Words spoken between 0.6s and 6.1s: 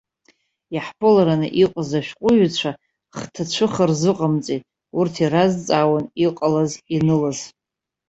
Иаҳԥыларан иҟаз ашәҟәыҩҩцәа хҭацәыха рзыҟамҵеит, урҭ иразҵаауан